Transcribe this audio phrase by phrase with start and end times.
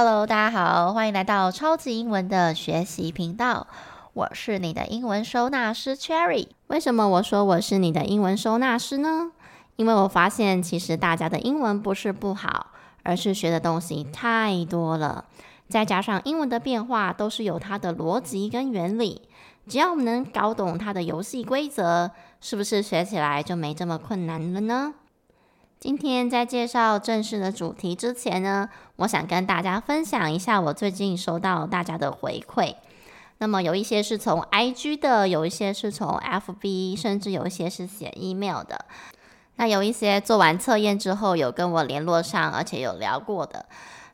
[0.00, 3.66] Hello，大家好，欢迎来到超级英文的学习频道。
[4.12, 6.46] 我是你的英文收纳师 Cherry。
[6.68, 9.32] 为什么我说我是你的英文收纳师呢？
[9.74, 12.68] 因为我发现其实大家的英文不是不好，
[13.02, 15.24] 而是学的东西太多了，
[15.68, 19.22] 再加上英文的变化都是有它的逻辑跟原理。
[19.66, 24.94] 只要我们能搞懂它的游戏规则，是不是学起来就没这么困难了呢？
[25.80, 32.74] 今天在介绍正式的主题之前呢，我想跟大家分享一下我最近收到大家的回馈。
[33.38, 38.86] 那么有一些是从 IG 的，有一些是从 FB，甚至有一些是写 email 的。
[39.54, 43.66] 那有一些做完测验之后有跟我联络上，而且有聊过的。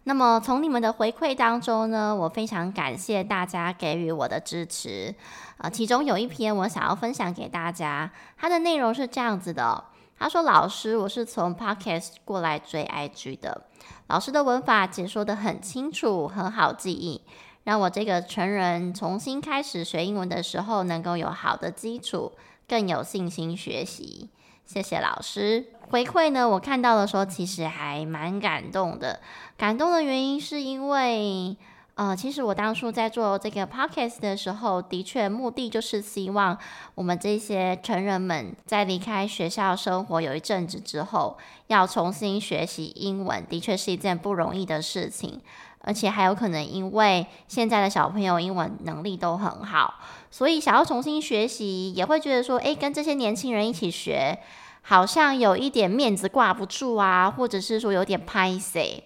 [0.02, 5.15] 那么从你们的回馈当中呢，我非常感谢大家给予我的支持。
[5.56, 9.84] 啊，其中有一篇我想要分享给大家，它的内容是这样子的。
[10.18, 13.62] 他说：“老师，我是从 Podcast 过来追 IG 的。
[14.07, 17.21] 老师的文法解说得很清楚，很好记忆，
[17.65, 22.32] 让我这个成人重新开始学英文的时候能够有好的基础，
[22.68, 24.30] 更有信心学习。
[24.65, 26.49] 谢谢老师回馈呢。
[26.49, 29.21] 我看到的时候其实还蛮感动的。
[29.59, 31.56] 感动的原因是因为……”
[31.96, 36.59] 呃，其实我当初在做这个 podcast 的时候，的确目的就是希望
[36.96, 45.40] 我们这些成人们在离开学校生活有一阵子之后，要重新学习英文，的确是一件不容易的事情，
[45.82, 49.95] 而且还有可能因为现在的小朋友英文能力都很好，
[50.32, 54.40] 所以想要重新学习，也会觉得说，诶，跟这些年轻人一起学，
[54.82, 59.04] 好像有一点面子挂不住啊，或者是说有点歹势。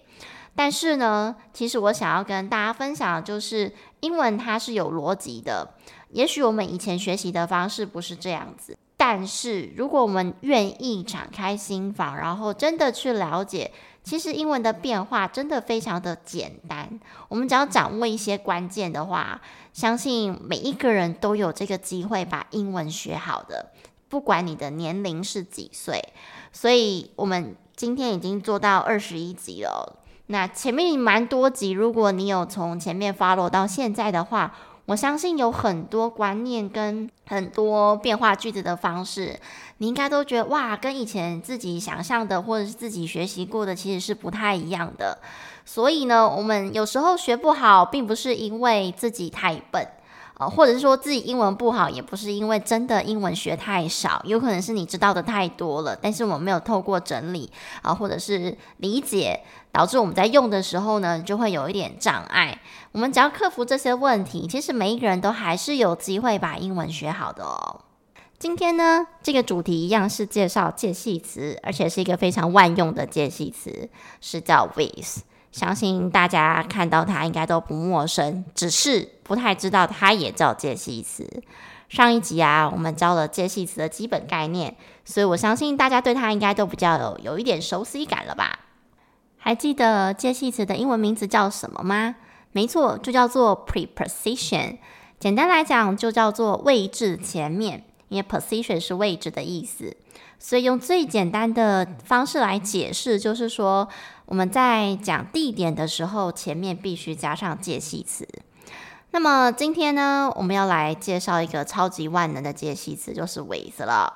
[0.59, 5.75] 但是呢，其实我想要跟大家分享的就是，英文它是有逻辑的。
[6.09, 13.71] 也许我们以前学习的方式不是这样子，但是如果我们愿意敞开心房，然后真的去了解，
[14.03, 16.99] 其实英文的变化真的非常的简单。
[17.29, 19.39] 我们只要掌握一些关键的话，
[19.71, 23.71] 相信每一个人都有这个机会把英文学好的，
[24.09, 26.03] 不管你的年龄是几岁。
[26.51, 29.95] 所以，我们今天已经做到二十一集了。
[30.31, 34.53] 那前面蛮多集，如果你有从前面 follow 到现在的话，
[34.85, 39.39] 我相信有很多观念跟很多变化句子的方式，
[39.79, 45.17] 你应该都觉得哇，跟以前自己想象的或者是自己学习过的其实是不太一样的。
[45.65, 49.87] 所以呢，我们有时候学不好，并不是因为自己太笨。
[50.41, 57.51] 哦，或者是说自己英文不好，也不是因为真的英文学太少，有可能是你知道的太多了，但是我们没有透过整理
[57.81, 59.41] 啊，或者是理解，
[59.71, 62.59] 导致我们在用的时候呢，就会有一点障碍。
[62.91, 67.81] 我们只要克服这些问题，其实每一个人都还是有机会把英文学好的哦。
[68.39, 73.89] 今天呢，这个主题一样是介绍介系词，而且是一个非常万用的介系词，
[74.21, 75.23] 是叫 with。
[75.51, 81.43] 相信大家看到它应该都不陌生，只是不太知道它也叫介系词。
[81.89, 88.59] 上一集啊，我们教了介系词的基本概念，所以我相信大家对它应该都比较有有一点熟悉感了吧？
[89.39, 92.15] 还记得介系词的英文名字叫什么吗？
[92.51, 94.77] 没错，就叫做 preposition。
[95.19, 99.95] 简单来讲，就叫做位置前面，因为 position 是位置的意思。
[100.37, 103.89] 所以用最简单的方式来解释，就是说
[104.25, 108.27] 我们在讲地点的时候，前面必须加上介系词。
[109.11, 114.13] 那么今天呢，我们要来介绍一个超级万能的介系词，就是 with 了。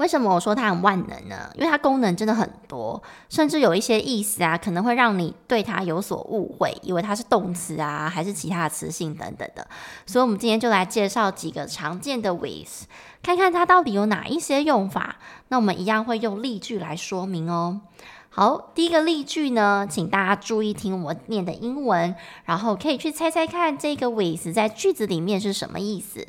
[0.00, 1.50] 为什么我说它很万能呢？
[1.56, 9.68] 因为它功能真的很多，甚至有一些意思啊，可能会让你对它有所误会，以为它是动词啊，还是其他的词性等等的。
[10.06, 12.86] 所以，我们今天就来介绍几个常见的 with，
[13.22, 15.16] 看看它到底有哪一些用法。
[15.48, 17.82] 那我们一样会用例句来说明哦。
[18.30, 22.14] 好，第一个例句呢，请大家注意听我念的英文，
[22.46, 26.26] 然后可以去猜猜看这个 with 在句子里面是什么意思。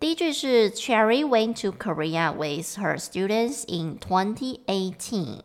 [0.00, 5.40] 第一句是 Cherry went to Korea with her students in 2018。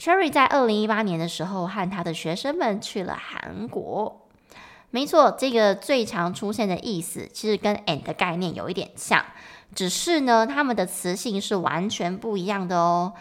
[0.00, 4.26] Cherry 在二零一八年的时候和他的学生们去了韩国。
[4.90, 9.24] 没错，这个最常出现的意思其实跟 and 的概念有一点像，
[9.76, 13.12] 只是呢，它们的词性是完全不一样的哦。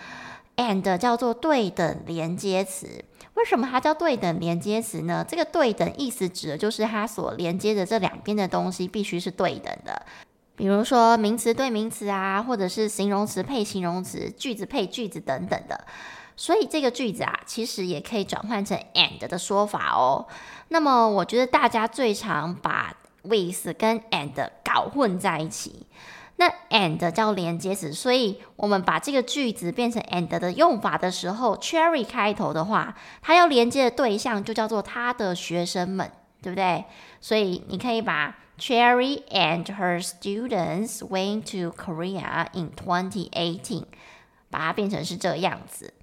[0.57, 3.06] and 叫做对等连接词，
[3.36, 5.24] 为什么它叫对等连接词呢？
[5.27, 10.03] 这个对等意思指的就是它所连接的这两边的东西必须是对等的。
[10.55, 15.85] 比如说名词对名词啊，或者是形容词配形容词，句子配句子等等的。
[16.35, 20.27] 所以这个句子啊，其实也可以转换成 and 的说法哦。
[20.69, 25.85] 那么我觉得大家最常把 with 跟 and 搞混在一起。
[26.38, 36.11] 那 and 叫连接词，所以我们把这个句子变成 and 的用法的时候，Cherry 开头的话，它要连接的对象就叫做他的学生们，
[36.41, 36.85] 对不对？
[37.21, 43.85] 所以你可以把 Cherry and her students went to Korea in 2018，
[44.50, 45.94] 把它变成是这样子。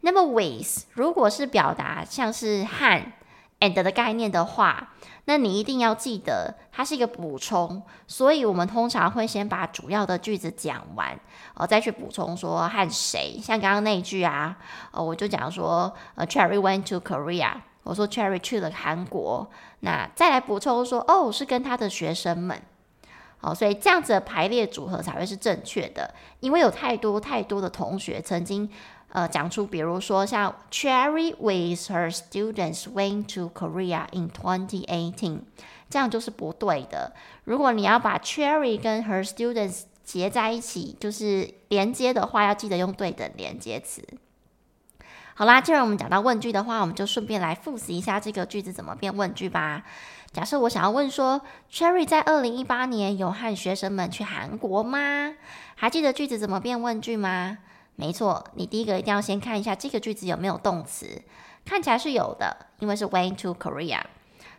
[0.00, 3.12] 那么 with 如果是表达像是和
[3.58, 4.92] and 的概念的话，
[5.24, 11.18] 那你一定要记得，它是一个补充，所以我们通常会先把主要的句子讲完，
[11.54, 13.40] 哦，再去补充说和谁。
[13.42, 14.56] 像刚刚那句啊，
[14.92, 17.54] 哦，我就讲说，呃，Cherry went to Korea，
[17.86, 19.48] 我说 Cherry 去了韩国，
[19.80, 22.60] 那再来补充说，哦，是跟他的学生们，
[23.38, 28.68] 好，所以这样子的排列组合才会是正确的，因为有太多太多的同学曾经。
[29.10, 35.38] 呃，讲出比如说像 Cherry with her students went to Korea in 2018，
[35.88, 37.14] 这样就是不对的。
[37.44, 44.02] 如果你要把 Cherry 跟 her students 结在一起，就是连接的话，要记得用对等连接词。
[45.38, 49.82] 好啦，既然我们讲到问句的话，我们就顺便来复习一下这个句子怎么变问句吧。
[50.32, 55.34] 假设我想要问说，Cherry 在二零一八年有和学生们去韩国吗？
[55.74, 57.58] 还记得句子怎么变问句吗？
[57.96, 61.20] 没错，你第一个一定要先看一下这个句子有没有动词，
[61.66, 64.00] 看起来是有的，因为是 went to Korea，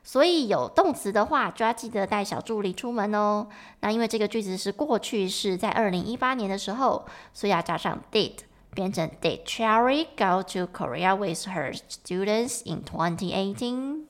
[0.04, 3.48] 所以有动词的话就要记得带小助理出门哦。
[3.80, 8.34] 那因为这个句子是过去式，在二零一八年的时候，所以要加上 did，
[8.78, 14.04] 变成 Did Cherry go to Korea with her students in 2018？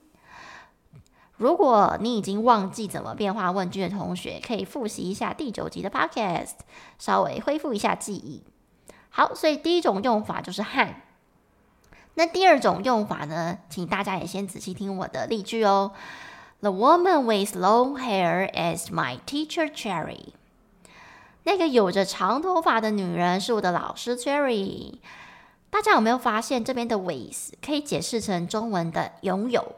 [1.38, 6.56] 如果你已经忘记怎么变化问句的同学，可以复习一下第九集的 Podcast，
[6.98, 8.42] 稍微恢复一下记忆。
[9.08, 10.94] 好，所以第一种用法就是和。
[12.12, 13.60] 那第二种用法呢？
[13.70, 15.92] 请大家也先仔细听我的例句哦。
[16.60, 20.34] The woman with long hair is my teacher Cherry。
[21.48, 24.96] 那个有着长头发的女人是我的老师 Cherry。
[25.70, 29.76] 大家有没有发现这边的 with 可以解释成中文的拥有，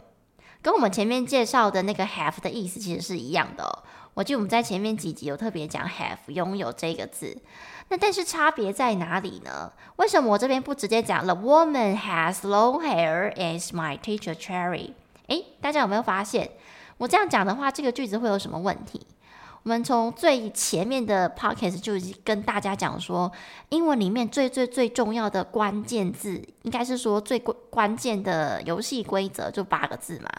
[0.62, 3.84] 跟我们前面介绍的那个 have 的意思其实是一样的。
[4.14, 7.40] 我记得我们在前面几集有特别讲 have 拥有这个字。
[7.88, 9.70] 那但是差别在哪里呢？
[9.94, 14.94] 为什么我这边不直接讲 The woman has long hair is my teacher Cherry？
[15.28, 16.50] 诶，大家有没有发现，
[16.98, 19.06] 我这样讲的话，这个句子会有什么问题？
[19.62, 23.30] 我们从最前面的 podcast 就已经跟大家讲说，
[23.68, 30.30] 英文里面最最最重要的关键字，应该是说最关关键的游戏规则就八个字嘛。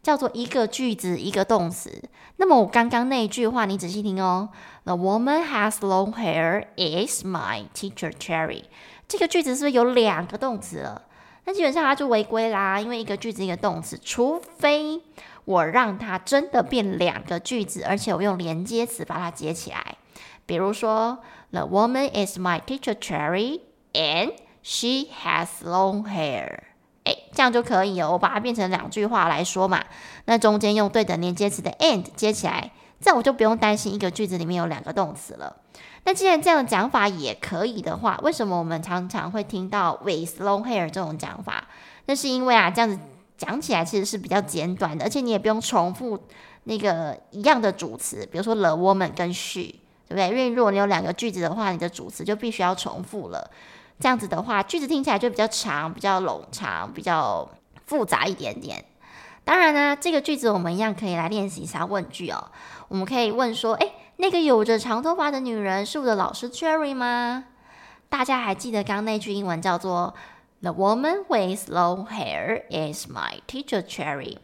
[0.00, 1.90] 叫做一个句子一个动词。
[2.36, 4.48] 那么我刚刚那一句话，你仔细听哦。
[4.84, 8.62] The woman has long hair is my teacher Cherry。
[9.08, 11.02] 这个句子是不是有两个动词了？
[11.44, 15.02] 那基本上它就违规啦，因为一个句子一个动词，除非
[15.48, 19.96] 我让它真的变两个句子，而且我用连接词把它接起来。
[20.44, 21.20] 比如说
[21.52, 23.62] ，The woman is my teacher Cherry
[23.94, 26.64] and she has long hair。
[27.04, 28.12] 诶，这样就可以哦。
[28.12, 29.82] 我把它变成两句话来说嘛，
[30.26, 35.56] 那中间用对等连接词的 and 接起来，这样我就不用担心一个句子里面有两个动词了。
[36.04, 41.68] 那既然这样的讲法也可以的话，为什么我们常常会听到 with long hair 这种讲法？
[42.04, 42.98] 那是因为啊，这样子
[43.38, 46.18] 讲起来其实是比较简短的，而且你也不用重复
[46.64, 49.62] 那个一样的主词，比如说 the woman 跟 she，
[50.06, 50.28] 对不对？
[50.28, 53.50] 因为如果你有两个句子的话，你的主词就必须要重复了。
[54.00, 57.48] 这样子的话，句子听起来就比较长、比较冗长、比较
[57.86, 58.84] 复杂一点点。
[59.44, 62.50] 当然呢，这个句子我们一样可以来练习一下问句哦。
[62.88, 67.44] 我们可以问说：“诶，那个有着长头发的女人是我的老师 Cherry 吗？”
[68.10, 70.14] 大家还记得刚刚那句英文叫做
[70.60, 74.38] “The woman with long hair is my teacher Cherry”？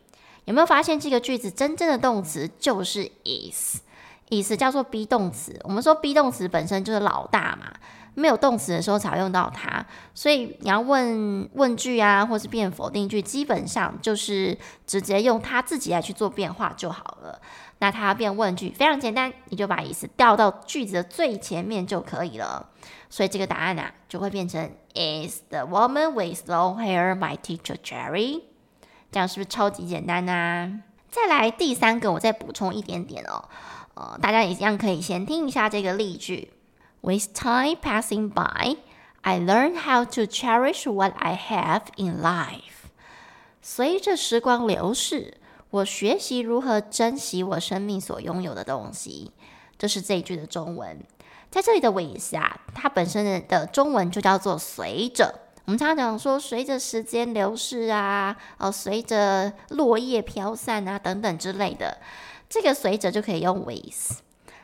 [0.45, 5.59] 有没有发现这个句子真正的动词就是 is，is 叫做 be 动词。
[5.65, 7.73] 我们说 be 动词本身就是老大嘛。
[8.17, 14.57] 没有动词的时候才用到它，所以你要问问句啊，或是变否定句，基本上就是
[14.87, 17.41] 直接用它自己来去做变化就好了。
[17.85, 22.71] 那它要变问句非常简单，你就把 is 调到句子的最前面就可以了。
[23.11, 28.41] 所以这个答案啊，就会变成 Is the woman with long hair my teacher Cherry？
[29.13, 30.81] 这样是不是超级简单啊？
[31.11, 33.51] 再来第三个，我再补充一点点哦。
[33.93, 36.55] 呃，大家一样可以先听一下这个例句。
[37.03, 38.79] With time passing by,
[39.21, 42.89] I learn how to cherish what I have in life.
[43.61, 45.37] 随着时光流逝，
[45.75, 49.33] 我学习如何珍惜我生命所拥有的东西。
[49.77, 51.01] 这是这一句的中文。
[51.51, 55.35] 在这里的 with 啊，它本身的中文就叫做随着。
[55.65, 61.99] 我们常常讲说，随着时间流逝啊，哦，随着落叶飘散啊，等等之类的。
[62.49, 64.21] 这个随着就可以用 with。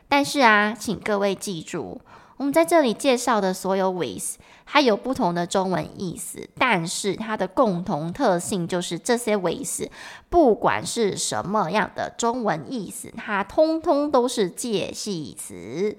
[0.07, 1.99] 但是啊，请各位记住，
[2.37, 4.37] 我们在这里介绍的所有 with，
[4.73, 9.89] 它有不同的中文意思，但是它的共同特性就是这些 with，
[10.29, 15.97] 不管是什么样的中文意思，它通通都是介系词。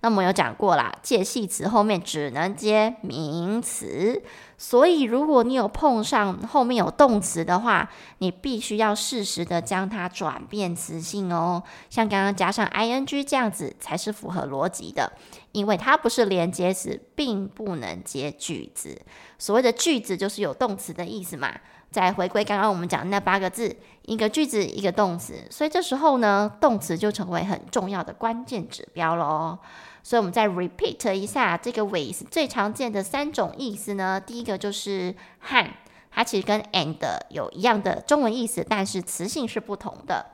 [0.00, 4.22] 那么有讲过啦，介系词后面只能接名词，
[4.58, 11.62] 所以如果你有碰上后面有动词的话，你必须要适时的将它转变词性哦。
[11.88, 15.10] 像刚刚加上 ing 这样子才是符合逻辑的，
[15.52, 19.00] 因为它不是连接词，并不能接句子。
[19.38, 21.52] 所谓的句子就是有动词的意思嘛。
[21.90, 29.58] 再回归刚刚我们讲那八个字，一个句子一个动词，所以这时候呢，动词就成为很重要的关键指标喽。
[30.02, 34.20] 所以，我们再 repeat 一下这个 with 最常见的三种意思呢。
[34.20, 35.14] 第一个就是
[35.48, 35.70] han，，
[36.10, 36.96] 它其实跟 and
[37.30, 40.26] 有一样的中文意思，但是词性是不同的。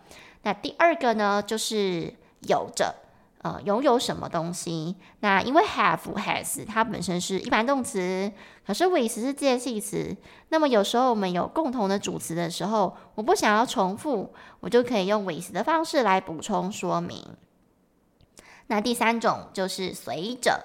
[0.42, 2.14] 那第二个呢，就是
[2.48, 2.94] 有着，
[3.42, 4.96] 呃，拥有什么东西。
[5.20, 8.30] 那因为 have has 它本身是一般动词，
[8.66, 10.14] 可是 with 是介系词。
[10.50, 17.24] 那么有时候我们有共同的主词的时候，我不想要重复，我就可以用 with 的方式来补充说明。
[18.66, 20.64] 那第三种就是随着，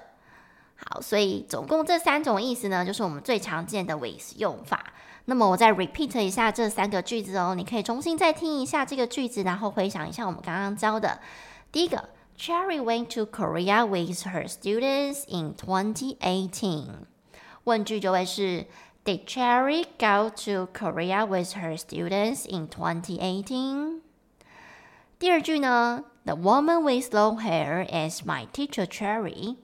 [0.76, 4.94] 好，所以总共这三种意思呢，就是我们最常见的 with 用法。
[5.28, 11.20] 那么我再 repeat 一下这三个句子哦，你可以重新再听一下这个句子，然后回想一下我们刚刚教的。
[11.72, 16.87] 第一个 ，Cherry went to Korea with her students in 2018。
[17.65, 18.67] 问句就会是，
[19.05, 24.01] Did Cherry go to Korea with her students in 2018？
[25.19, 26.05] 第二句呢？
[26.25, 29.57] The woman with long hair is my teacher Cherry。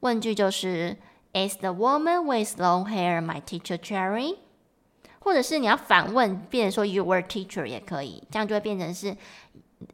[0.00, 0.96] 问句就是
[1.32, 4.36] Is the woman with long hair my teacher Cherry？
[5.18, 9.16] 或者是你要反问，变成说 Your teacher 也可以，这样就会变成是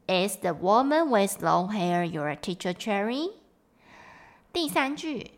[0.07, 3.33] Is the woman with long hair your teacher Cherry？
[4.53, 5.33] 第三句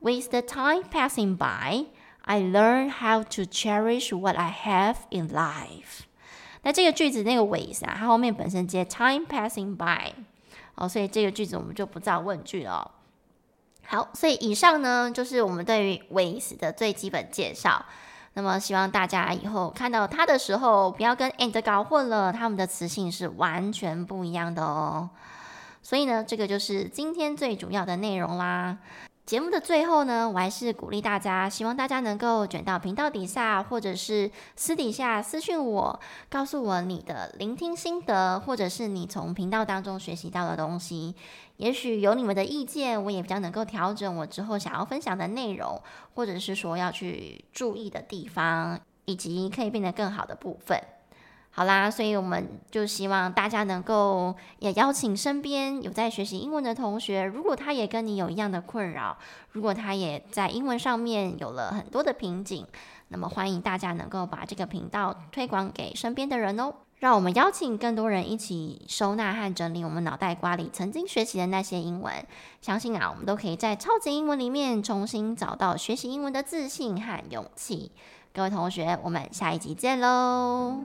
[0.00, 1.86] With the time passing by,
[2.22, 6.04] I learn how to cherish what I have in life。
[6.62, 10.12] 那这个句子那个 with 啊，它后面本身接 time passing by，
[10.76, 12.90] 哦，所以这个句子我们就不造问句了哦。
[13.86, 17.84] 好，所以以上呢就是我们对于 with 的最基本介绍。
[18.35, 25.09] 那么希望大家以后看到它的时候，不要跟 and 搞混了，它们的词性是完全不一样的哦。
[25.81, 28.77] 所以呢，这个就是今天最主要的内容啦。
[29.25, 41.15] 节目的最后呢，我还是鼓励大家，希望大家能够卷到频道底下，或者是私底下私讯我，告诉我你的聆听心得，或者是你从频道当中学习到的东西。
[41.57, 45.81] 也许有你们的意见，我也比较能够调整我之后想要分享的内容，
[46.13, 50.79] 或者是说要去注意的地方，以及可以变得更好的部分。
[51.57, 59.17] 好啦，所以我们就希望大家能够也邀请身边有在学习英文的同学，如果他也跟你有一样的困扰，
[59.53, 62.67] 如果他也在英文上面有了很多的瓶颈，
[63.07, 66.73] 那么欢迎大家能够把这个频道推广给身边的人哦。
[66.99, 72.13] 让我们邀请更多人一起收纳和整理我们脑袋瓜里曾经学习的那些英文，
[72.59, 77.93] 相信啊，我们都可以在超级英文里面重新找到学习英文的自信和勇气。
[78.35, 80.83] 各位同学我们下一集见喽。